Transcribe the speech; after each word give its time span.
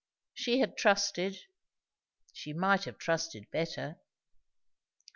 She 0.33 0.57
had 0.61 0.77
trusted; 0.77 1.37
she 2.33 2.53
might 2.53 2.85
have 2.85 2.97
trusted 2.97 3.51
better! 3.51 3.99